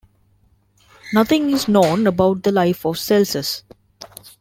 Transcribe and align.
Nothing 1.13 1.51
is 1.51 1.67
known 1.67 2.07
about 2.07 2.41
the 2.41 2.51
life 2.51 2.85
of 2.87 2.97
Celsus. 2.97 3.61